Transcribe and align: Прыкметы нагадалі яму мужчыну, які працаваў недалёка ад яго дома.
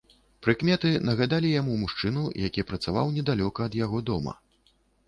Прыкметы 0.45 0.91
нагадалі 1.09 1.51
яму 1.61 1.77
мужчыну, 1.83 2.25
які 2.47 2.67
працаваў 2.73 3.17
недалёка 3.21 3.59
ад 3.71 3.81
яго 3.87 4.07
дома. 4.11 4.33